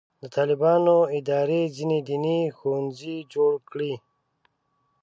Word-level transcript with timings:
د 0.21 0.23
طالبانو 0.35 0.95
ادارې 1.19 1.61
ځینې 1.75 1.99
دیني 2.09 2.39
ښوونځي 2.57 3.17
جوړ 3.33 3.53
کړي. 3.69 3.93